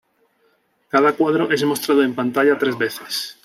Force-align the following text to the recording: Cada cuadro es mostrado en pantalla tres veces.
Cada 0.87 1.13
cuadro 1.15 1.51
es 1.51 1.63
mostrado 1.63 2.01
en 2.01 2.15
pantalla 2.15 2.57
tres 2.57 2.75
veces. 2.75 3.37